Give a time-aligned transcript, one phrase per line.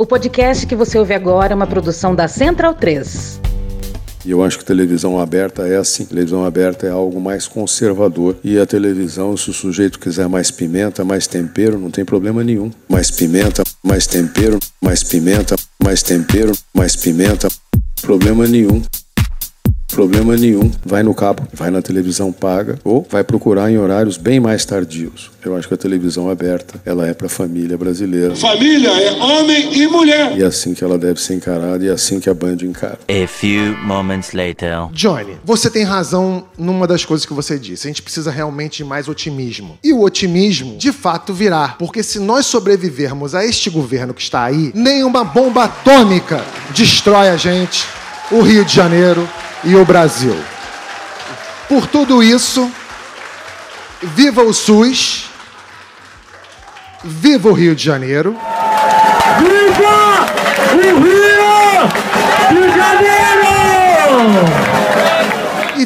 [0.00, 3.40] O podcast que você ouve agora é uma produção da Central 3.
[4.24, 6.04] E eu acho que televisão aberta é assim.
[6.04, 8.36] Televisão aberta é algo mais conservador.
[8.44, 12.70] E a televisão, se o sujeito quiser mais pimenta, mais tempero, não tem problema nenhum.
[12.88, 17.48] Mais pimenta, mais tempero, mais pimenta, mais tempero, mais pimenta,
[18.00, 18.80] problema nenhum.
[19.88, 20.70] Problema nenhum.
[20.84, 25.30] Vai no cabo, vai na televisão paga ou vai procurar em horários bem mais tardios.
[25.44, 28.36] Eu acho que a televisão aberta, ela é para a família brasileira.
[28.36, 30.36] Família é homem e mulher.
[30.36, 32.98] E é assim que ela deve ser encarada e é assim que a Band encara.
[33.08, 34.88] A few moments later.
[34.92, 37.86] Johnny, você tem razão numa das coisas que você disse.
[37.86, 39.78] A gente precisa realmente de mais otimismo.
[39.82, 41.76] E o otimismo, de fato, virá.
[41.78, 46.44] Porque se nós sobrevivermos a este governo que está aí, nenhuma bomba atômica
[46.74, 47.86] destrói a gente,
[48.30, 49.28] o Rio de Janeiro
[49.64, 50.36] e o Brasil.
[51.68, 52.70] Por tudo isso,
[54.02, 55.30] viva o SUS,
[57.04, 58.36] viva o Rio de Janeiro.
[59.38, 60.26] Viva
[60.74, 64.57] o Rio de Janeiro!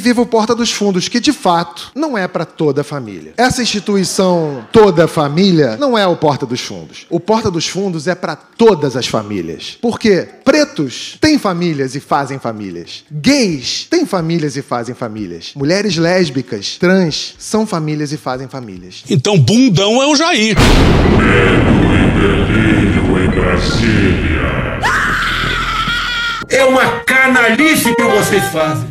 [0.02, 3.34] Viva o Porta dos Fundos, que de fato não é para toda a família.
[3.36, 7.06] Essa instituição toda a família não é o Porta dos Fundos.
[7.08, 9.78] O Porta dos Fundos é para todas as famílias.
[9.80, 13.04] Porque pretos têm famílias e fazem famílias.
[13.12, 15.52] Gays têm famílias e fazem famílias.
[15.54, 19.04] Mulheres lésbicas, trans são famílias e fazem famílias.
[19.08, 20.56] Então, bundão é o Jair.
[22.18, 24.80] Delírio em Brasília.
[26.48, 28.90] É uma canalice que vocês fazem.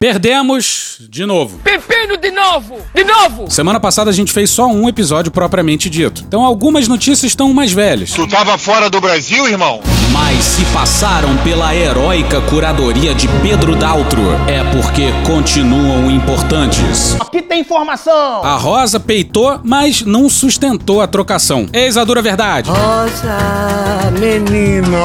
[0.00, 1.58] Perdemos de novo.
[1.58, 2.76] Pepino de novo!
[2.94, 3.50] De novo!
[3.50, 6.22] Semana passada a gente fez só um episódio propriamente dito.
[6.26, 8.12] Então algumas notícias estão mais velhas.
[8.12, 9.80] Tu tava fora do Brasil, irmão?
[10.12, 17.16] Mas se passaram pela heróica curadoria de Pedro Daltro, é porque continuam importantes.
[17.20, 18.44] Aqui tem informação!
[18.44, 21.66] A Rosa peitou, mas não sustentou a trocação.
[21.72, 22.70] Eis a dura verdade.
[22.70, 24.98] Rosa, menina.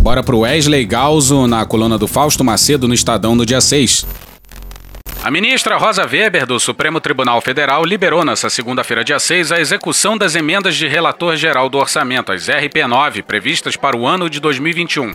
[0.00, 4.06] Bora pro Wesley Galzo na coluna do Fausto Macedo no Estadão no dia 6.
[5.22, 10.16] A ministra Rosa Weber, do Supremo Tribunal Federal, liberou nesta segunda-feira, dia 6, a execução
[10.16, 15.12] das emendas de relator geral do orçamento, as RP9, previstas para o ano de 2021.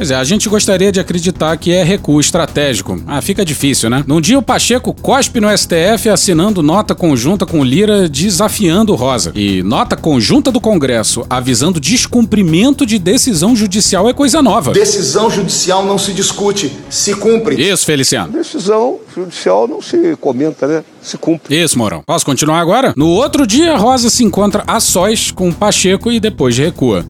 [0.00, 2.98] Pois é, a gente gostaria de acreditar que é recuo estratégico.
[3.06, 4.02] Ah, fica difícil, né?
[4.06, 9.30] Num dia o Pacheco cospe no STF assinando nota conjunta com Lira desafiando Rosa.
[9.34, 14.72] E nota conjunta do Congresso avisando descumprimento de decisão judicial é coisa nova.
[14.72, 17.60] Decisão judicial não se discute, se cumpre.
[17.60, 18.32] Isso, Feliciano.
[18.32, 20.82] Decisão judicial não se comenta, né?
[21.02, 21.54] Se cumpre.
[21.54, 22.02] Isso, Mourão.
[22.06, 22.94] Posso continuar agora?
[22.96, 27.04] No outro dia, Rosa se encontra a sós com Pacheco e depois recua.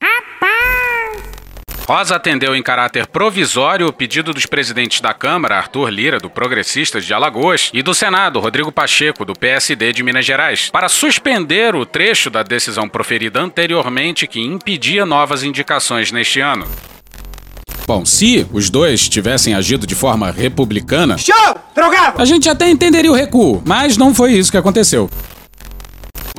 [1.90, 7.04] Rosa atendeu em caráter provisório o pedido dos presidentes da Câmara, Arthur Lira, do Progressistas
[7.04, 11.84] de Alagoas, e do Senado, Rodrigo Pacheco, do PSD de Minas Gerais, para suspender o
[11.84, 16.64] trecho da decisão proferida anteriormente que impedia novas indicações neste ano.
[17.88, 21.56] Bom, se os dois tivessem agido de forma republicana, Show!
[21.74, 22.22] Drogado!
[22.22, 25.10] a gente até entenderia o recuo, mas não foi isso que aconteceu.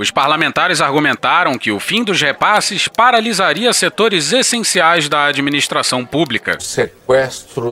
[0.01, 6.57] Os parlamentares argumentaram que o fim dos repasses paralisaria setores essenciais da administração pública.
[6.59, 7.69] Sequestro.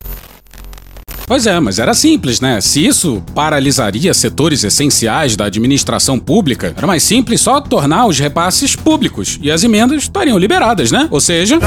[1.25, 2.61] Pois é, mas era simples, né?
[2.61, 8.75] Se isso paralisaria setores essenciais da administração pública, era mais simples só tornar os repasses
[8.75, 11.07] públicos e as emendas estariam liberadas, né?
[11.09, 11.57] Ou seja.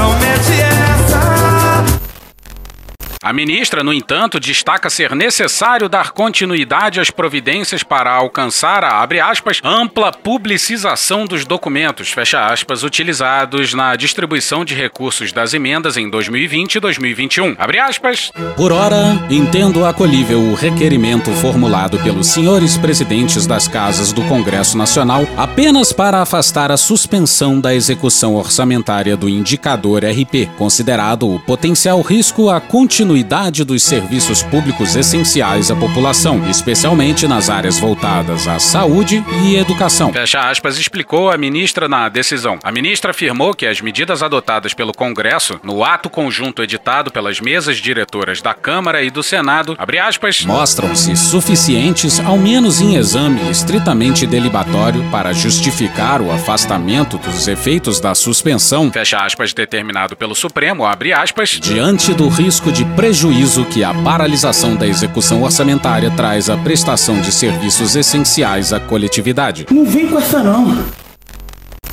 [3.23, 9.61] A ministra, no entanto, destaca ser necessário dar continuidade às providências para alcançar a, aspas,
[9.63, 16.79] ampla publicização dos documentos, aspas, utilizados na distribuição de recursos das emendas em 2020 e
[16.81, 17.55] 2021.
[17.57, 18.29] Abre aspas.
[18.57, 25.25] Por ora, entendo acolhível o requerimento formulado pelos senhores presidentes das casas do Congresso Nacional
[25.37, 32.49] apenas para afastar a suspensão da execução orçamentária do indicador RP, considerado o potencial risco
[32.49, 39.23] à continuidade gratuidade dos serviços públicos essenciais à população, especialmente nas áreas voltadas à saúde
[39.43, 40.11] e educação.
[40.11, 42.57] Fecha aspas, explicou a ministra na decisão.
[42.63, 47.77] A ministra afirmou que as medidas adotadas pelo Congresso, no ato conjunto editado pelas mesas
[47.77, 55.03] diretoras da Câmara e do Senado, aspas, mostram-se suficientes, ao menos em exame estritamente delibatório,
[55.11, 61.49] para justificar o afastamento dos efeitos da suspensão, fecha aspas, determinado pelo Supremo, abre aspas,
[61.49, 67.33] diante do risco de prejuízo que a paralisação da execução orçamentária traz à prestação de
[67.33, 69.65] serviços essenciais à coletividade.
[69.69, 70.85] Não vem com essa não.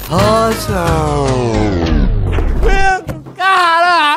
[0.08, 0.84] Rosa.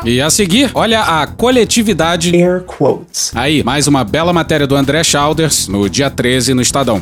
[0.05, 2.31] E a seguir, olha a coletividade.
[2.35, 3.31] Air quotes.
[3.33, 7.01] Aí, mais uma bela matéria do André Chalders no dia 13 no Estadão.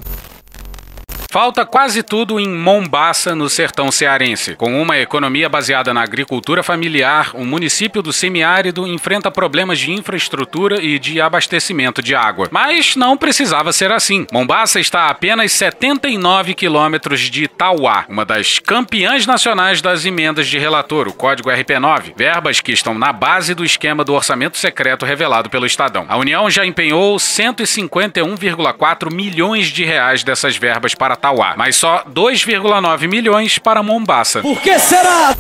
[1.32, 4.54] Falta quase tudo em Mombaça, no sertão cearense.
[4.58, 10.84] Com uma economia baseada na agricultura familiar, o município do semiárido enfrenta problemas de infraestrutura
[10.84, 12.50] e de abastecimento de água.
[12.52, 14.28] Mas não precisava ser assim.
[14.30, 20.60] Mombaça está a apenas 79 quilômetros de Itauá, uma das campeãs nacionais das emendas de
[20.60, 25.50] relator, o código RP9, verbas que estão na base do esquema do orçamento secreto revelado
[25.50, 26.06] pelo Estadão.
[26.10, 31.21] A União já empenhou 151,4 milhões de reais dessas verbas para
[31.58, 34.42] Mas só 2,9 milhões para Mombaça.
[34.42, 35.36] Por que será?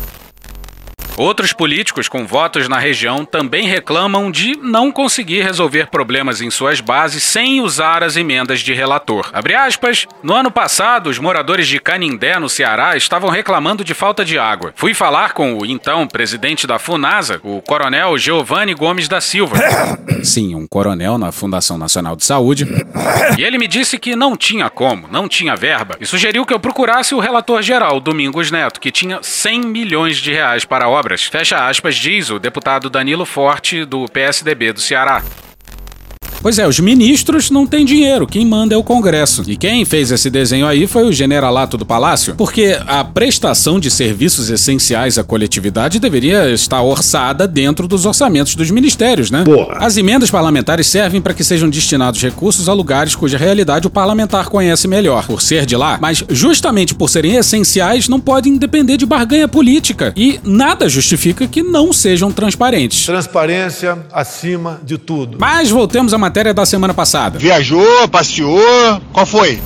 [1.19, 6.81] Outros políticos com votos na região também reclamam de não conseguir resolver problemas em suas
[6.81, 9.29] bases sem usar as emendas de relator.
[9.33, 14.25] Abre aspas, no ano passado, os moradores de Canindé, no Ceará, estavam reclamando de falta
[14.25, 14.73] de água.
[14.77, 19.57] Fui falar com o então presidente da FUNASA, o coronel Giovanni Gomes da Silva.
[20.23, 22.65] Sim, um coronel na Fundação Nacional de Saúde.
[23.37, 26.61] E ele me disse que não tinha como, não tinha verba, e sugeriu que eu
[26.61, 31.08] procurasse o relator geral, Domingos Neto, que tinha 100 milhões de reais para a obra
[31.09, 31.25] obras.
[31.25, 35.23] Fecha aspas, diz o deputado Danilo Forte, do PSDB do Ceará.
[36.41, 39.43] Pois é, os ministros não têm dinheiro, quem manda é o Congresso.
[39.47, 43.91] E quem fez esse desenho aí foi o generalato do Palácio, porque a prestação de
[43.91, 49.45] serviços essenciais à coletividade deveria estar orçada dentro dos orçamentos dos ministérios, né?
[49.45, 49.79] Porra.
[49.79, 54.49] As emendas parlamentares servem para que sejam destinados recursos a lugares cuja realidade o parlamentar
[54.49, 59.07] conhece melhor, por ser de lá, mas justamente por serem essenciais não podem depender de
[59.07, 63.07] barganha política e nada justifica que não sejam transparentes.
[63.07, 65.37] Transparência acima de tudo.
[65.41, 67.39] Mas voltemos à matéria da semana passada.
[67.39, 69.61] Viajou, passeou, qual foi?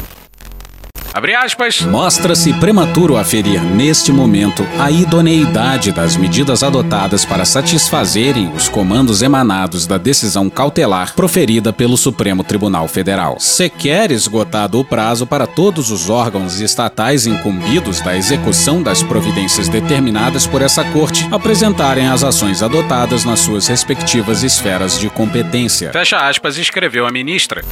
[1.14, 1.82] Abre aspas.
[1.82, 9.86] Mostra-se prematuro aferir neste momento a idoneidade das medidas adotadas para satisfazerem os comandos emanados
[9.86, 13.38] da decisão cautelar proferida pelo Supremo Tribunal Federal.
[13.38, 20.46] Sequer esgotado o prazo para todos os órgãos estatais incumbidos da execução das providências determinadas
[20.46, 25.92] por essa Corte apresentarem as ações adotadas nas suas respectivas esferas de competência.
[25.92, 27.62] Fecha aspas, escreveu a ministra.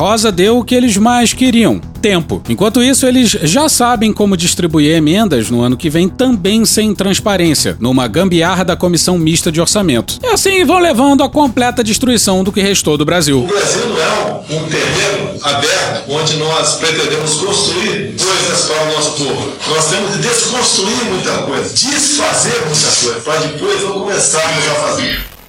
[0.00, 2.42] Rosa deu o que eles mais queriam: tempo.
[2.48, 7.76] Enquanto isso, eles já sabem como distribuir emendas no ano que vem também sem transparência,
[7.78, 10.18] numa gambiarra da Comissão Mista de Orçamento.
[10.22, 13.44] E assim vão levando à completa destruição do que restou do Brasil.
[13.44, 19.10] O Brasil não é um terreno aberto onde nós pretendemos construir coisas para o nosso
[19.22, 19.52] povo.
[19.68, 25.39] Nós temos que desconstruir muita coisa, desfazer muita coisa, para depois não começarmos a fazer.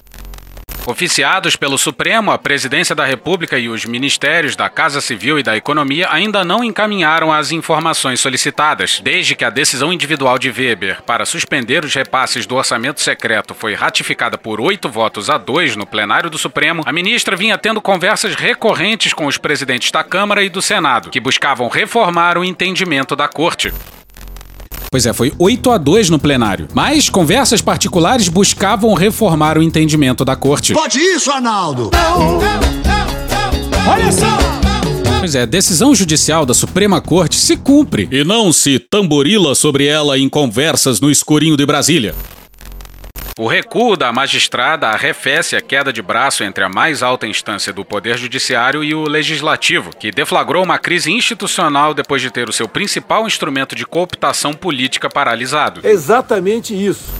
[0.84, 5.56] Oficiados pelo Supremo, a Presidência da República e os ministérios da Casa Civil e da
[5.56, 9.00] Economia ainda não encaminharam as informações solicitadas.
[9.00, 13.74] Desde que a decisão individual de Weber para suspender os repasses do orçamento secreto foi
[13.74, 18.34] ratificada por oito votos a dois no plenário do Supremo, a ministra vinha tendo conversas
[18.34, 23.28] recorrentes com os presidentes da Câmara e do Senado, que buscavam reformar o entendimento da
[23.28, 23.72] Corte.
[24.92, 26.68] Pois é, foi 8 a 2 no plenário.
[26.74, 30.74] Mas conversas particulares buscavam reformar o entendimento da corte.
[30.74, 31.90] Pode isso, Arnaldo!
[33.88, 34.26] Olha só!
[35.18, 40.18] Pois é, decisão judicial da Suprema Corte se cumpre e não se tamborila sobre ela
[40.18, 42.14] em conversas no escurinho de Brasília.
[43.38, 47.82] O recuo da magistrada arrefece a queda de braço entre a mais alta instância do
[47.82, 52.68] Poder Judiciário e o Legislativo, que deflagrou uma crise institucional depois de ter o seu
[52.68, 55.80] principal instrumento de cooptação política paralisado.
[55.82, 57.10] Exatamente isso.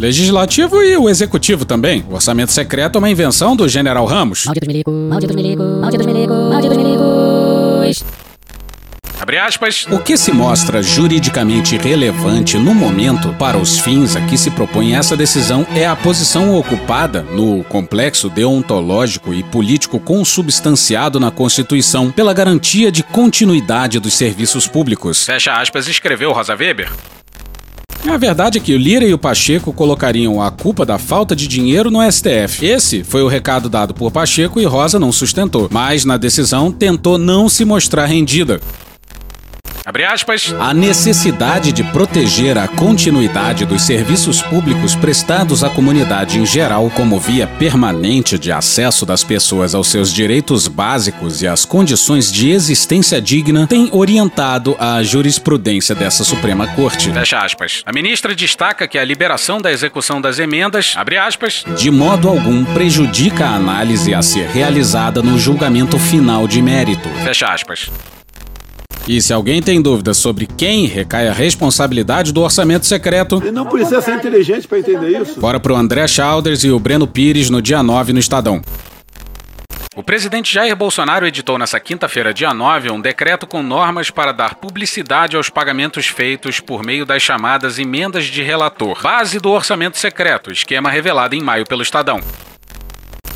[0.00, 2.02] Legislativo e o Executivo também.
[2.08, 4.46] O orçamento secreto é uma invenção do General Ramos.
[4.46, 8.25] Malditos milico, malditos milico, malditos milico, malditos milicos.
[9.34, 9.86] Aspas.
[9.90, 14.94] O que se mostra juridicamente relevante no momento para os fins a que se propõe
[14.94, 22.32] essa decisão é a posição ocupada no complexo deontológico e político consubstanciado na Constituição pela
[22.32, 25.24] garantia de continuidade dos serviços públicos.
[25.26, 26.92] Fecha aspas, escreveu Rosa Weber.
[28.08, 31.48] A verdade é que o Lira e o Pacheco colocariam a culpa da falta de
[31.48, 32.64] dinheiro no STF.
[32.64, 37.18] Esse foi o recado dado por Pacheco e Rosa não sustentou, mas na decisão tentou
[37.18, 38.60] não se mostrar rendida.
[40.58, 47.20] A necessidade de proteger a continuidade dos serviços públicos prestados à comunidade em geral, como
[47.20, 53.22] via permanente de acesso das pessoas aos seus direitos básicos e às condições de existência
[53.22, 57.12] digna, tem orientado a jurisprudência dessa Suprema Corte.
[57.12, 57.84] Fecha aspas.
[57.86, 62.64] A ministra destaca que a liberação da execução das emendas, abre aspas, de modo algum
[62.64, 67.08] prejudica a análise a ser realizada no julgamento final de mérito.
[67.24, 67.88] Fecha aspas.
[69.08, 73.40] E se alguém tem dúvidas sobre quem recai a responsabilidade do orçamento secreto.
[73.40, 75.40] Ele não precisa ser inteligente para entender isso.
[75.40, 78.60] Bora pro André Chalders e o Breno Pires no dia 9 no Estadão.
[79.94, 84.56] O presidente Jair Bolsonaro editou nesta quinta-feira, dia 9, um decreto com normas para dar
[84.56, 90.52] publicidade aos pagamentos feitos por meio das chamadas emendas de relator, base do orçamento secreto,
[90.52, 92.20] esquema revelado em maio pelo Estadão.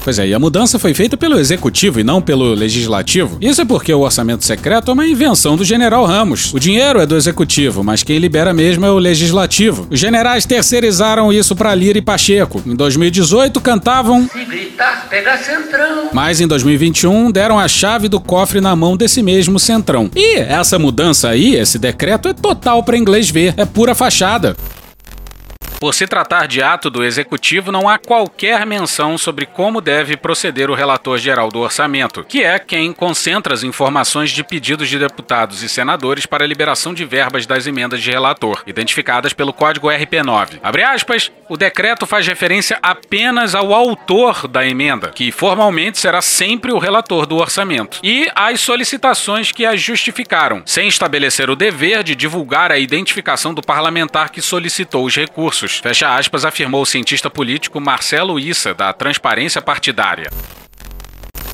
[0.03, 3.39] Pois é, e a mudança foi feita pelo executivo e não pelo legislativo.
[3.41, 6.53] Isso é porque o orçamento secreto é uma invenção do general Ramos.
[6.55, 9.87] O dinheiro é do executivo, mas quem libera mesmo é o legislativo.
[9.91, 12.63] Os generais terceirizaram isso para Lira e Pacheco.
[12.67, 16.09] Em 2018 cantavam Se gritar, pega centrão.
[16.13, 20.11] Mas em 2021 deram a chave do cofre na mão desse mesmo centrão.
[20.17, 24.57] E essa mudança aí, esse decreto é total para inglês ver, é pura fachada.
[25.81, 30.69] Por se tratar de ato do executivo, não há qualquer menção sobre como deve proceder
[30.69, 35.63] o relator geral do orçamento, que é quem concentra as informações de pedidos de deputados
[35.63, 40.59] e senadores para a liberação de verbas das emendas de relator, identificadas pelo código RP9.
[40.63, 46.73] Abre aspas, o decreto faz referência apenas ao autor da emenda, que formalmente será sempre
[46.73, 52.15] o relator do orçamento, e às solicitações que as justificaram, sem estabelecer o dever de
[52.15, 57.81] divulgar a identificação do parlamentar que solicitou os recursos fecha aspas, afirmou o cientista político
[57.81, 60.31] Marcelo Issa, da Transparência Partidária.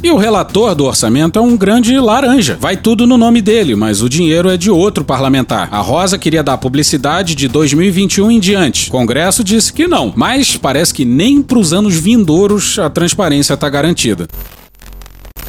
[0.02, 2.56] E o relator do orçamento é um grande laranja.
[2.60, 5.68] Vai tudo no nome dele, mas o dinheiro é de outro parlamentar.
[5.72, 8.88] A Rosa queria dar publicidade de 2021 em diante.
[8.88, 13.54] O Congresso disse que não, mas parece que nem para os anos vindouros a transparência
[13.54, 14.28] está garantida.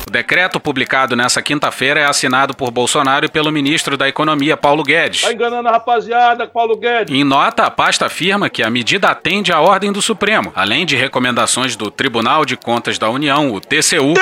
[0.08, 4.82] O decreto publicado nessa quinta-feira é assinado por Bolsonaro e pelo ministro da Economia, Paulo
[4.82, 5.20] Guedes.
[5.20, 7.14] Tá enganando a rapaziada, Paulo Guedes.
[7.14, 10.96] Em nota, a pasta afirma que a medida atende à ordem do Supremo, além de
[10.96, 14.14] recomendações do Tribunal de Contas da União, o TCU,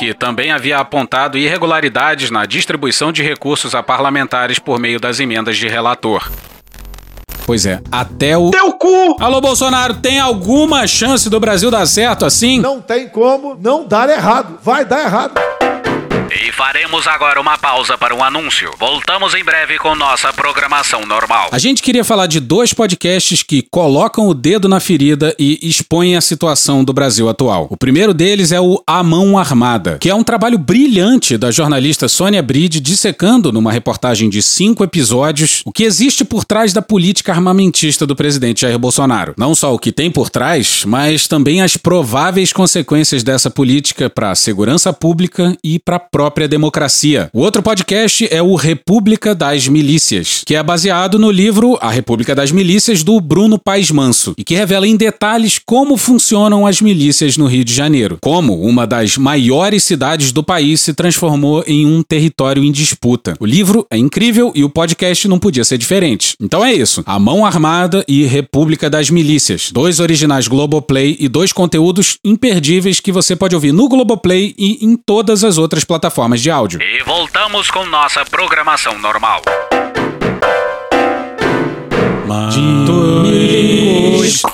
[0.00, 5.56] que também havia apontado irregularidades na distribuição de recursos a parlamentares por meio das emendas
[5.56, 6.28] de relator.
[7.50, 8.52] Pois é, até o.
[8.52, 9.16] Teu cu!
[9.18, 12.60] Alô, Bolsonaro, tem alguma chance do Brasil dar certo assim?
[12.60, 14.56] Não tem como não dar errado.
[14.62, 15.59] Vai dar errado.
[16.32, 18.70] E faremos agora uma pausa para um anúncio.
[18.78, 21.48] Voltamos em breve com nossa programação normal.
[21.50, 26.16] A gente queria falar de dois podcasts que colocam o dedo na ferida e expõem
[26.16, 27.66] a situação do Brasil atual.
[27.68, 32.08] O primeiro deles é o A Mão Armada, que é um trabalho brilhante da jornalista
[32.08, 37.32] Sônia Bride dissecando numa reportagem de cinco episódios o que existe por trás da política
[37.32, 39.34] armamentista do presidente Jair Bolsonaro.
[39.36, 44.30] Não só o que tem por trás, mas também as prováveis consequências dessa política para
[44.30, 47.30] a segurança pública e para a própria democracia.
[47.32, 52.34] O outro podcast é o República das Milícias, que é baseado no livro A República
[52.34, 57.38] das Milícias do Bruno Paes Manso e que revela em detalhes como funcionam as milícias
[57.38, 62.02] no Rio de Janeiro, como uma das maiores cidades do país se transformou em um
[62.02, 63.34] território em disputa.
[63.40, 66.34] O livro é incrível e o podcast não podia ser diferente.
[66.38, 71.50] Então é isso: A Mão Armada e República das Milícias, dois originais Globoplay e dois
[71.50, 76.09] conteúdos imperdíveis que você pode ouvir no Globoplay e em todas as outras plataformas
[76.40, 76.80] de áudio.
[76.82, 79.42] E voltamos com nossa programação normal.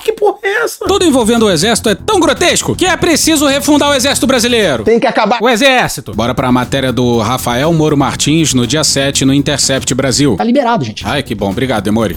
[0.03, 0.85] Que porra é essa?
[0.87, 4.85] Tudo envolvendo o exército é tão grotesco que é preciso refundar o exército brasileiro.
[4.85, 5.39] Tem que acabar.
[5.43, 6.13] O exército.
[6.15, 10.37] Bora pra matéria do Rafael Moro Martins no dia 7 no Intercept Brasil.
[10.37, 11.07] Tá liberado, gente.
[11.07, 11.51] Ai, que bom.
[11.51, 12.17] Obrigado, Demore.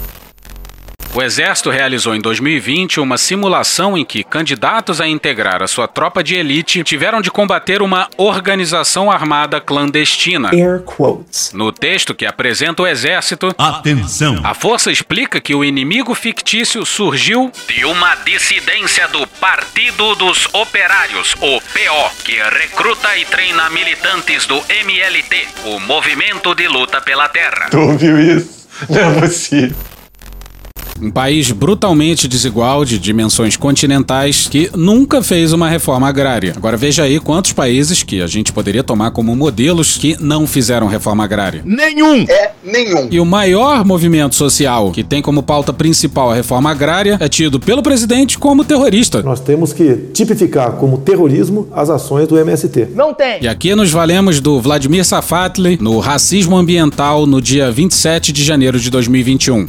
[1.12, 6.24] O Exército realizou em 2020 uma simulação em que candidatos a integrar a sua tropa
[6.24, 10.51] de elite tiveram de combater uma organização armada clandestina.
[10.54, 11.51] Air quotes.
[11.51, 14.39] No texto que apresenta o Exército, Atenção!
[14.44, 21.34] a força explica que o inimigo fictício surgiu de uma dissidência do Partido dos Operários,
[21.42, 27.68] o PO, que recruta e treina militantes do MLT, o Movimento de Luta pela Terra.
[27.72, 28.68] Tu ouviu isso?
[28.88, 29.88] Não é possível.
[31.01, 36.53] Um país brutalmente desigual, de dimensões continentais, que nunca fez uma reforma agrária.
[36.56, 40.88] Agora veja aí quantos países que a gente poderia tomar como modelos que não fizeram
[40.88, 41.62] reforma agrária.
[41.65, 42.25] Nenhum!
[42.27, 43.08] É nenhum.
[43.12, 47.60] E o maior movimento social que tem como pauta principal a reforma agrária é tido
[47.60, 49.22] pelo presidente como terrorista.
[49.22, 52.89] Nós temos que tipificar como terrorismo as ações do MST.
[52.96, 53.41] Não tem.
[53.41, 58.79] E aqui nos valemos do Vladimir Safatli no Racismo Ambiental no dia 27 de janeiro
[58.79, 59.68] de 2021.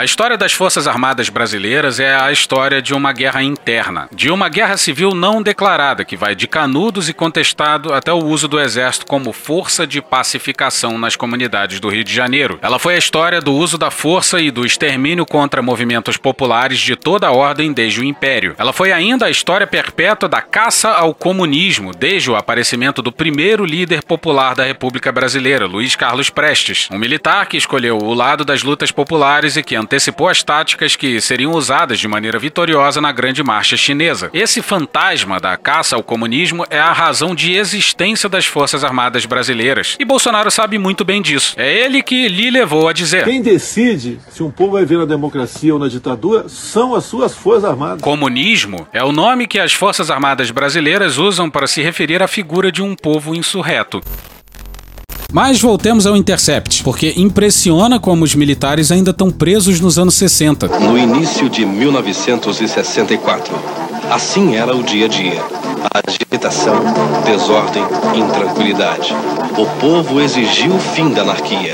[0.00, 4.48] A história das Forças Armadas Brasileiras é a história de uma guerra interna, de uma
[4.48, 9.04] guerra civil não declarada, que vai de canudos e contestado até o uso do Exército
[9.04, 12.58] como força de pacificação nas comunidades do Rio de Janeiro.
[12.62, 16.96] Ela foi a história do uso da força e do extermínio contra movimentos populares de
[16.96, 18.54] toda a ordem desde o Império.
[18.56, 23.66] Ela foi ainda a história perpétua da caça ao comunismo, desde o aparecimento do primeiro
[23.66, 28.62] líder popular da República Brasileira, Luiz Carlos Prestes, um militar que escolheu o lado das
[28.62, 33.42] lutas populares e que antecipou as táticas que seriam usadas de maneira vitoriosa na Grande
[33.42, 34.30] Marcha Chinesa.
[34.32, 39.96] Esse fantasma da caça ao comunismo é a razão de existência das Forças Armadas Brasileiras.
[39.98, 41.54] E Bolsonaro sabe muito bem disso.
[41.56, 45.06] É ele que lhe levou a dizer: Quem decide se um povo vai ver na
[45.06, 48.00] democracia ou na ditadura são as suas forças armadas.
[48.00, 52.70] Comunismo é o nome que as Forças Armadas Brasileiras usam para se referir à figura
[52.70, 54.00] de um povo insurreto.
[55.32, 60.66] Mas voltemos ao Intercept, porque impressiona como os militares ainda estão presos nos anos 60.
[60.80, 63.54] No início de 1964,
[64.10, 65.40] assim era o dia a dia.
[66.04, 66.74] Agitação,
[67.24, 67.84] desordem,
[68.16, 69.14] intranquilidade.
[69.56, 71.72] O povo exigiu o fim da anarquia.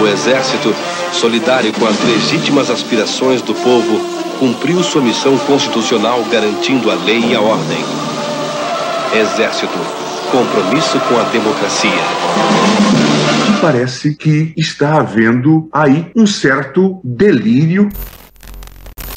[0.00, 0.74] O exército,
[1.12, 4.00] solidário com as legítimas aspirações do povo,
[4.38, 7.84] cumpriu sua missão constitucional garantindo a lei e a ordem.
[9.12, 9.99] Exército,
[10.30, 11.90] compromisso com a democracia.
[13.60, 17.88] Parece que está havendo aí um certo delírio.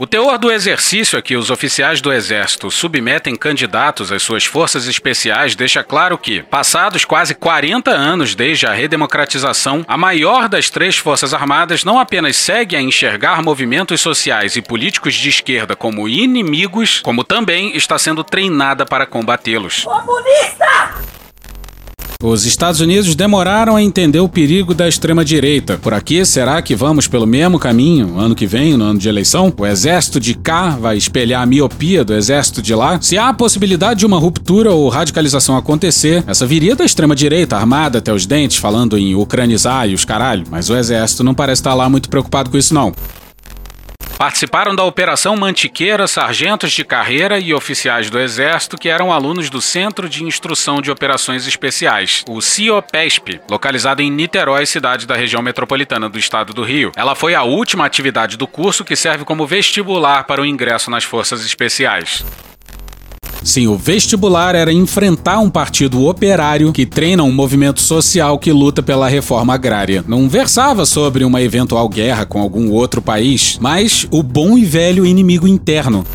[0.04, 4.86] O teor do exercício a que os oficiais do Exército submetem candidatos às suas forças
[4.86, 10.98] especiais deixa claro que, passados quase 40 anos desde a redemocratização, a maior das três
[10.98, 17.00] Forças Armadas não apenas segue a enxergar movimentos sociais e políticos de esquerda como inimigos,
[17.00, 19.86] como também está sendo treinada para combatê-los.
[19.86, 21.23] Comunista!
[22.24, 25.78] Os Estados Unidos demoraram a entender o perigo da extrema-direita.
[25.78, 29.54] Por aqui, será que vamos pelo mesmo caminho ano que vem, no ano de eleição?
[29.58, 32.98] O exército de cá vai espelhar a miopia do exército de lá?
[33.02, 37.98] Se há a possibilidade de uma ruptura ou radicalização acontecer, essa viria da extrema-direita, armada
[37.98, 40.46] até os dentes, falando em ucranizar e os caralho.
[40.50, 42.94] Mas o exército não parece estar lá muito preocupado com isso, não.
[44.18, 49.62] Participaram da Operação Mantiqueira sargentos de carreira e oficiais do Exército que eram alunos do
[49.62, 56.08] Centro de Instrução de Operações Especiais, o CIOPESP, localizado em Niterói, cidade da região metropolitana
[56.08, 56.92] do estado do Rio.
[56.96, 61.04] Ela foi a última atividade do curso que serve como vestibular para o ingresso nas
[61.04, 62.24] Forças Especiais.
[63.44, 68.82] Sim, o vestibular era enfrentar um partido operário que treina um movimento social que luta
[68.82, 70.04] pela reforma agrária.
[70.08, 75.06] Não versava sobre uma eventual guerra com algum outro país, mas o bom e velho
[75.06, 76.06] inimigo interno.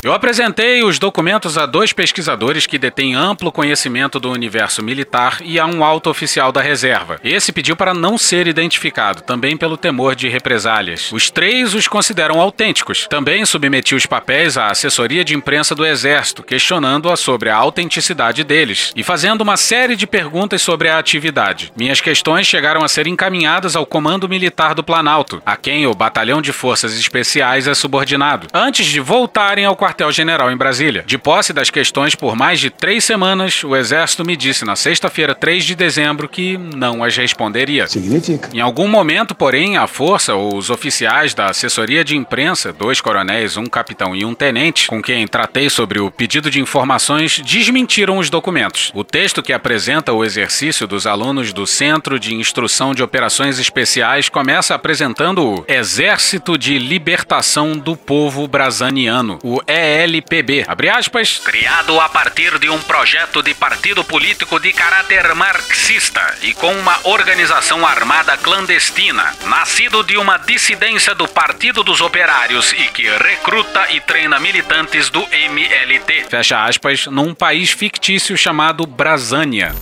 [0.00, 5.58] Eu apresentei os documentos a dois pesquisadores que detêm amplo conhecimento do universo militar e
[5.58, 7.18] a um alto oficial da reserva.
[7.24, 11.10] Esse pediu para não ser identificado, também pelo temor de represálias.
[11.12, 13.08] Os três os consideram autênticos.
[13.08, 18.92] Também submeti os papéis à assessoria de imprensa do Exército, questionando-a sobre a autenticidade deles
[18.94, 21.72] e fazendo uma série de perguntas sobre a atividade.
[21.76, 26.40] Minhas questões chegaram a ser encaminhadas ao Comando Militar do Planalto, a quem o Batalhão
[26.40, 31.02] de Forças Especiais é subordinado, antes de voltarem ao quartel-general em Brasília.
[31.06, 35.34] De posse das questões por mais de três semanas, o Exército me disse na sexta-feira,
[35.34, 37.86] 3 de dezembro, que não as responderia.
[37.86, 38.50] Significa.
[38.52, 43.56] Em algum momento, porém, a força ou os oficiais da assessoria de imprensa, dois coronéis,
[43.56, 48.28] um capitão e um tenente, com quem tratei sobre o pedido de informações, desmentiram os
[48.28, 48.92] documentos.
[48.94, 54.28] O texto que apresenta o exercício dos alunos do Centro de Instrução de Operações Especiais
[54.28, 60.64] começa apresentando o Exército de Libertação do Povo Brasaniano, o ELPB.
[60.66, 61.38] Abre aspas.
[61.38, 66.98] Criado a partir de um projeto de partido político de caráter marxista e com uma
[67.04, 74.00] organização armada clandestina, nascido de uma dissidência do Partido dos Operários e que recruta e
[74.00, 76.26] treina militantes do MLT.
[76.28, 79.74] Fecha aspas, num país fictício chamado Brasânia.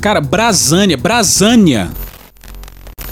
[0.00, 1.90] Cara, Brasânia, Brasânia.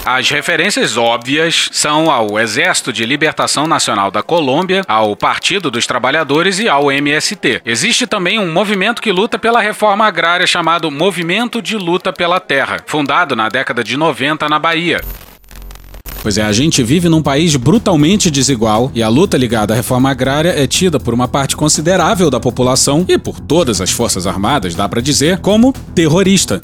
[0.05, 6.59] As referências óbvias são ao Exército de Libertação Nacional da Colômbia, ao Partido dos Trabalhadores
[6.59, 7.63] e ao MST.
[7.65, 12.77] Existe também um movimento que luta pela reforma agrária chamado Movimento de Luta pela Terra,
[12.85, 15.01] fundado na década de 90 na Bahia.
[16.21, 20.11] Pois é, a gente vive num país brutalmente desigual e a luta ligada à reforma
[20.11, 24.75] agrária é tida por uma parte considerável da população e por todas as forças armadas,
[24.75, 26.61] dá para dizer, como terrorista.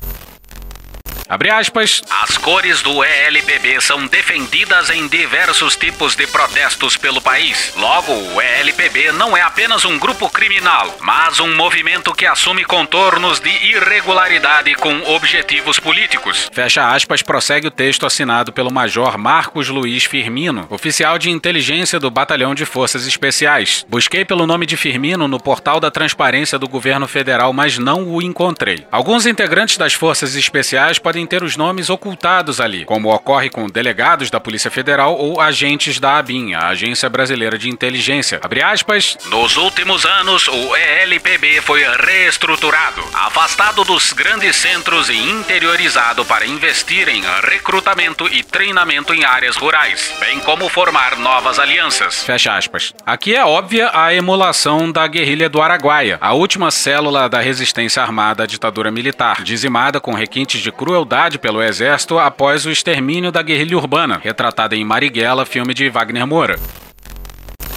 [1.31, 2.03] Abre aspas.
[2.09, 7.71] As cores do ELPB são defendidas em diversos tipos de protestos pelo país.
[7.77, 13.39] Logo, o ELPB não é apenas um grupo criminal, mas um movimento que assume contornos
[13.39, 16.49] de irregularidade com objetivos políticos.
[16.51, 22.11] Fecha aspas, prossegue o texto assinado pelo Major Marcos Luiz Firmino, oficial de inteligência do
[22.11, 23.85] Batalhão de Forças Especiais.
[23.87, 28.21] Busquei pelo nome de Firmino no portal da transparência do governo federal, mas não o
[28.21, 28.85] encontrei.
[28.91, 34.29] Alguns integrantes das Forças Especiais podem ter os nomes ocultados ali, como ocorre com delegados
[34.29, 38.39] da Polícia Federal ou agentes da ABIN, a Agência Brasileira de Inteligência.
[38.43, 39.17] Abre aspas.
[39.27, 47.07] Nos últimos anos, o ELPB foi reestruturado, afastado dos grandes centros e interiorizado para investir
[47.07, 52.23] em recrutamento e treinamento em áreas rurais, bem como formar novas alianças.
[52.23, 52.93] Fecha aspas.
[53.05, 58.43] Aqui é óbvia a emulação da guerrilha do Araguaia, a última célula da resistência armada
[58.43, 63.77] à ditadura militar, dizimada com requintes de crueldade pelo exército após o extermínio da guerrilha
[63.77, 66.57] urbana, retratada em Marighella, filme de Wagner Moura.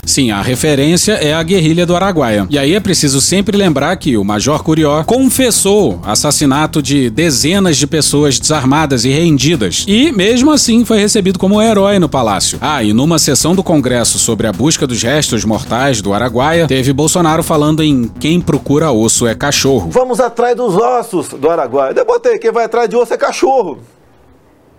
[0.06, 2.46] Sim, a referência é a guerrilha do Araguaia.
[2.50, 7.86] E aí é preciso sempre lembrar que o Major Curió confessou assassinato de dezenas de
[7.86, 9.84] pessoas desarmadas e rendidas.
[9.88, 12.58] E, mesmo assim, foi recebido como herói no palácio.
[12.60, 16.92] Ah, e numa sessão do Congresso sobre a busca dos restos mortais do Araguaia, teve
[16.92, 19.90] Bolsonaro falando em quem procura osso é cachorro.
[19.90, 21.94] Vamos atrás dos ossos do Araguaia.
[21.96, 23.78] Eu botei, quem vai atrás de osso é cachorro.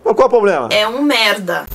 [0.03, 0.69] Mas qual é o problema?
[0.71, 1.65] É um merda.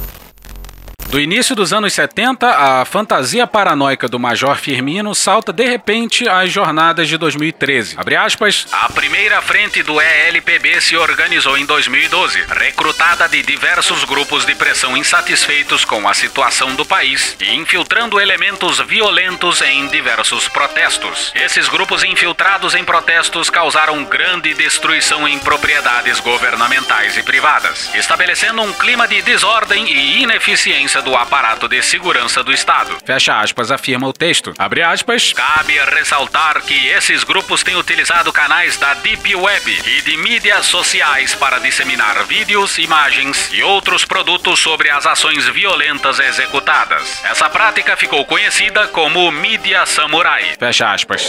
[1.11, 6.53] Do início dos anos 70, a fantasia paranoica do Major Firmino salta de repente às
[6.53, 7.97] jornadas de 2013.
[7.99, 8.69] Abre aspas.
[8.71, 14.97] A primeira frente do ELPB se organizou em 2012, recrutada de diversos grupos de pressão
[14.97, 21.33] insatisfeitos com a situação do país e infiltrando elementos violentos em diversos protestos.
[21.35, 28.73] Esses grupos infiltrados em protestos causaram grande destruição em propriedades governamentais e privadas, estabelecendo um
[28.73, 32.97] clima de desordem e ineficiência do aparato de segurança do Estado.
[33.05, 34.53] Fecha aspas, afirma o texto.
[34.59, 35.33] Abre aspas.
[35.33, 41.35] Cabe ressaltar que esses grupos têm utilizado canais da Deep Web e de mídias sociais
[41.35, 47.23] para disseminar vídeos, imagens e outros produtos sobre as ações violentas executadas.
[47.25, 50.57] Essa prática ficou conhecida como mídia samurai.
[50.59, 51.29] Fecha aspas.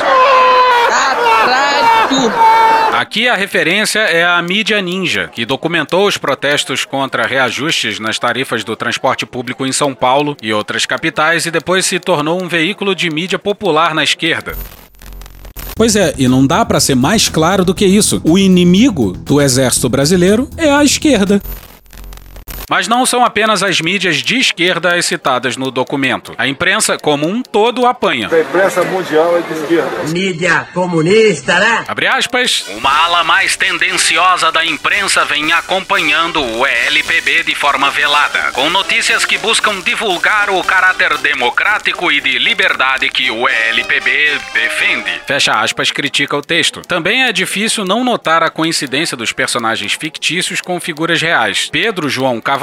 [2.94, 8.64] Aqui a referência é a mídia ninja, que documentou os protestos contra reajustes nas tarifas
[8.64, 12.96] do transporte público em São Paulo e outras capitais e depois se tornou um veículo
[12.96, 14.56] de mídia popular na esquerda.
[15.76, 18.22] Pois é, e não dá para ser mais claro do que isso.
[18.24, 21.42] O inimigo do exército brasileiro é a esquerda.
[22.72, 26.34] Mas não são apenas as mídias de esquerda as citadas no documento.
[26.38, 28.30] A imprensa, como um todo, apanha.
[28.32, 30.04] A imprensa mundial é de esquerda.
[30.08, 31.84] Mídia comunista, né?
[31.86, 32.64] Abre aspas.
[32.70, 39.26] Uma ala mais tendenciosa da imprensa vem acompanhando o ELPB de forma velada, com notícias
[39.26, 45.12] que buscam divulgar o caráter democrático e de liberdade que o ELPB defende.
[45.28, 46.82] Fecha aspas, critica o texto.
[46.84, 51.68] Também é difícil não notar a coincidência dos personagens fictícios com figuras reais.
[51.70, 52.61] Pedro João Cavaleiro,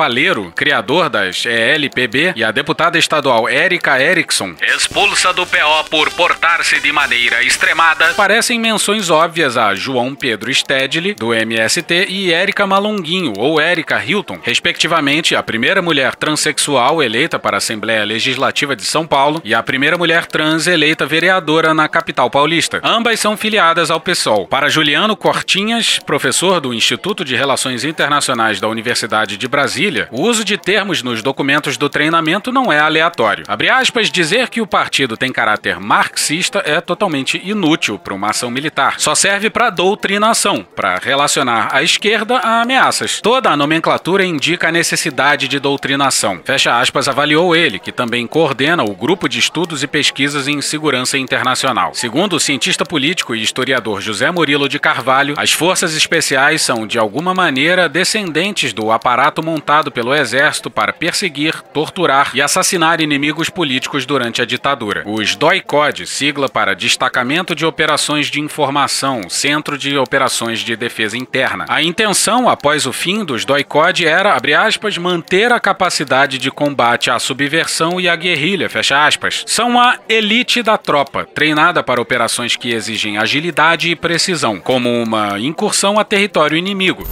[0.55, 6.93] criador das ELPB, e a deputada estadual Érica Erickson, expulsa do PO por portar-se de
[6.93, 13.61] maneira extremada, parecem menções óbvias a João Pedro Stedley, do MST, e Érica Malonguinho, ou
[13.61, 19.41] Érica Hilton, respectivamente a primeira mulher transexual eleita para a Assembleia Legislativa de São Paulo
[19.45, 22.81] e a primeira mulher trans eleita vereadora na capital paulista.
[22.85, 24.47] Ambas são filiadas ao PSOL.
[24.47, 30.44] Para Juliano Cortinhas, professor do Instituto de Relações Internacionais da Universidade de Brasília, o uso
[30.44, 33.44] de termos nos documentos do treinamento não é aleatório.
[33.48, 38.51] Abre aspas, dizer que o partido tem caráter marxista é totalmente inútil para uma ação
[38.51, 38.98] militar.
[38.98, 43.20] Só serve para doutrinação, para relacionar a esquerda a ameaças.
[43.20, 46.40] Toda a nomenclatura indica a necessidade de doutrinação.
[46.44, 51.16] Fecha aspas, avaliou ele, que também coordena o grupo de estudos e pesquisas em segurança
[51.16, 51.94] internacional.
[51.94, 56.98] Segundo o cientista político e historiador José Murilo de Carvalho, as forças especiais são de
[56.98, 64.05] alguma maneira descendentes do aparato montado pelo exército para perseguir, torturar e assassinar inimigos políticos
[64.05, 65.05] durante a ditadura.
[65.07, 71.67] Os DOICOD, sigla para Destacamento de Operações de Informação, Centro de Operações de Defesa Interna.
[71.69, 77.11] A intenção, após o fim dos DOICOD, era, abre aspas, manter a capacidade de combate
[77.11, 79.45] à subversão e à guerrilha, fecha aspas.
[79.47, 85.38] São a elite da tropa, treinada para operações que exigem agilidade e precisão, como uma
[85.38, 87.07] incursão a território inimigo.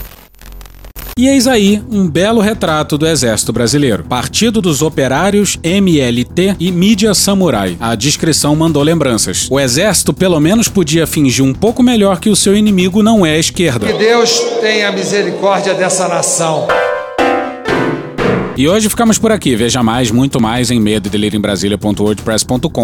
[1.18, 4.04] E eis aí um belo retrato do Exército Brasileiro.
[4.04, 7.74] Partido dos Operários, MLT e Mídia Samurai.
[7.80, 9.48] A descrição mandou lembranças.
[9.50, 13.30] O Exército pelo menos podia fingir um pouco melhor que o seu inimigo não é
[13.30, 13.86] a esquerda.
[13.86, 16.68] Que Deus tenha misericórdia dessa nação.
[18.58, 19.54] E hoje ficamos por aqui.
[19.54, 21.10] Veja mais, muito mais em medo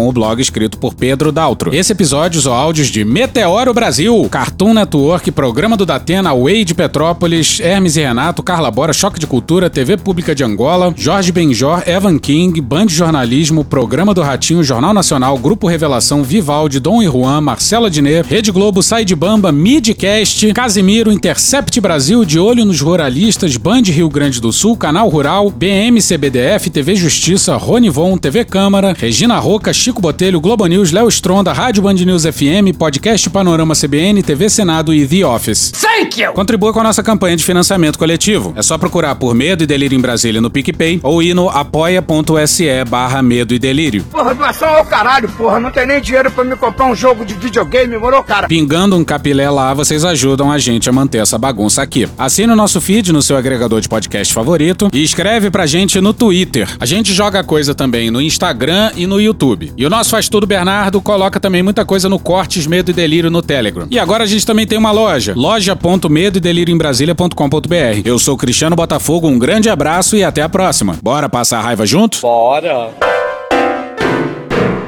[0.07, 1.73] o blog escrito por Pedro Daltro.
[1.73, 7.59] Esse episódio usou áudios de Meteoro Brasil, Cartoon Network, Programa do Datena, Way de Petrópolis,
[7.59, 12.19] Hermes e Renato, Carla Bora, Choque de Cultura, TV Pública de Angola, Jorge Benjor, Evan
[12.19, 17.89] King, Band Jornalismo, Programa do Ratinho, Jornal Nacional, Grupo Revelação, Vivaldi, Dom e Juan, Marcela
[17.89, 23.81] Diné, Rede Globo, Sai de Bamba, Midcast, Casimiro, Intercept Brasil, De Olho nos Ruralistas, Band
[23.85, 29.39] Rio Grande do Sul, Canal Rural, BM CBDF, TV Justiça, Rony Von, TV Câmara, Regina
[29.39, 34.49] Roca, Chico Botelho, Globo News, Léo Stronda, Rádio Band News FM, Podcast Panorama CBN, TV
[34.49, 35.71] Senado e The Office.
[35.71, 36.33] Thank you!
[36.33, 38.51] Contribua com a nossa campanha de financiamento coletivo.
[38.57, 42.83] É só procurar por Medo e Delírio em Brasília no PicPay ou ir no apoia.se
[42.83, 44.03] barra Medo e Delírio.
[44.11, 45.61] Porra, doação ao caralho, porra.
[45.61, 48.49] Não tem nem dinheiro pra me comprar um jogo de videogame, morou, cara?
[48.49, 52.05] Pingando um capilé lá, vocês ajudam a gente a manter essa bagunça aqui.
[52.17, 56.15] Assine o nosso feed no seu agregador de podcast favorito e escreve pra gente no
[56.15, 56.67] Twitter.
[56.79, 59.71] A gente joga coisa também no Instagram e no YouTube.
[59.77, 63.29] E o nosso Faz Tudo Bernardo coloca também muita coisa no Cortes Medo e Delírio
[63.29, 63.87] no Telegram.
[63.91, 68.01] E agora a gente também tem uma loja, loja.medo e delírio em Brasília.com.br.
[68.03, 70.97] Eu sou Cristiano Botafogo, um grande abraço e até a próxima.
[71.03, 72.19] Bora passar a raiva junto?
[72.19, 72.89] Bora!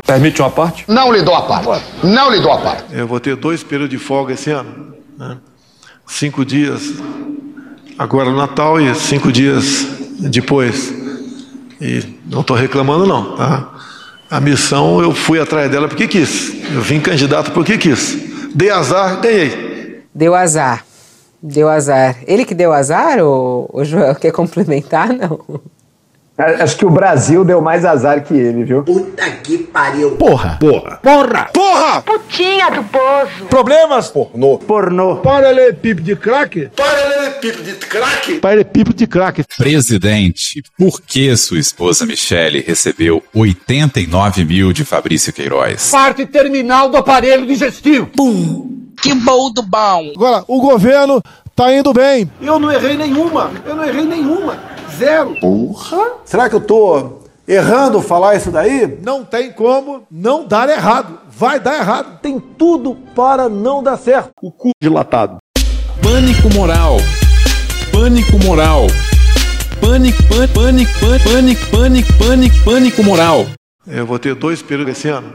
[0.04, 0.84] Permite uma parte?
[0.88, 1.86] Não lhe dou a parte.
[2.04, 2.86] Não lhe dou a parte.
[2.91, 4.95] Eu vou ter dois períodos de folga esse ano.
[5.15, 5.38] Né?
[6.08, 6.91] Cinco dias
[7.99, 10.93] agora no Natal e cinco dias depois.
[11.80, 13.36] E não estou reclamando, não.
[13.36, 13.73] Tá?
[14.30, 16.54] A missão eu fui atrás dela porque quis.
[16.73, 18.17] Eu vim candidato porque quis.
[18.54, 20.01] Dei azar, ganhei.
[20.13, 20.86] Deu azar.
[21.41, 22.17] Deu azar.
[22.25, 25.10] Ele que deu azar, ou o Joel quer complementar?
[25.13, 25.39] Não.
[26.38, 28.84] Acho que o Brasil deu mais azar que ele, viu?
[28.84, 30.17] Puta que pariu.
[30.17, 30.58] Porra!
[30.60, 31.00] Porra!
[31.02, 31.50] Porra!
[31.54, 32.02] Porra!
[32.02, 33.45] Putinha do poço.
[33.50, 34.10] Problemas?
[34.10, 34.58] Pornô.
[34.58, 35.15] Pornô.
[35.17, 36.69] Paralelepípedo de crack?
[36.76, 38.39] Paralelepípedo de crack?
[38.39, 39.45] Paralelepípedo de crack.
[39.58, 45.89] Presidente, por que sua esposa Michele recebeu 89 mil de Fabrício Queiroz?
[45.89, 48.08] Parte terminal do aparelho digestivo.
[48.08, 48.76] Pum.
[49.02, 50.12] Que bom do bom.
[50.15, 51.21] Agora, o governo
[51.55, 52.29] tá indo bem.
[52.41, 53.49] Eu não errei nenhuma.
[53.65, 54.57] Eu não errei nenhuma.
[54.97, 55.35] Zero.
[55.39, 56.17] Porra.
[56.25, 58.99] Será que eu tô errando falar isso daí?
[59.01, 61.19] Não tem como não dar errado.
[61.29, 62.19] Vai dar errado.
[62.21, 64.31] Tem tudo para não dar certo.
[64.41, 65.37] O cu dilatado.
[66.01, 66.97] Pânico moral.
[67.91, 68.87] Pânico moral.
[69.79, 70.91] Pânico, pânico, pânico,
[71.23, 73.45] pânico, pânico, pânico, pânico moral.
[73.87, 75.23] Eu vou ter dois períodos esse ano.